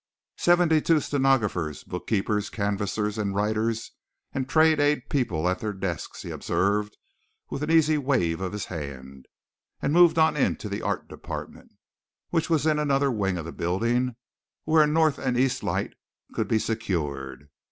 [0.39, 3.91] "Seventy two stenographers, book keepers, canvassers and writers
[4.33, 6.97] and trade aid people at their desks," he observed
[7.51, 9.27] with an easy wave of his hand,
[9.79, 11.73] and moved on into the art department,
[12.31, 14.15] which was in another wing of the building
[14.63, 15.93] where a north and east light
[16.33, 17.49] could be secured.